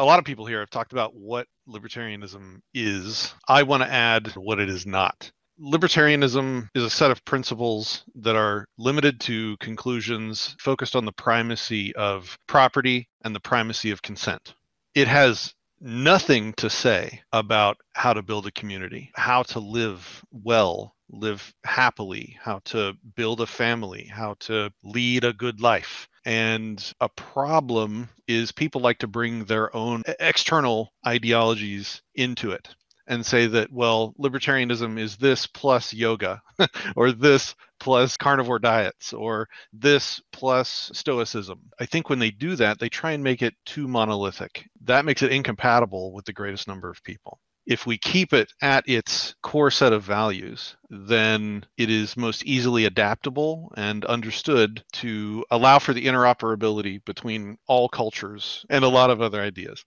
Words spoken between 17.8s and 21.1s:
how to build a community, how to live well,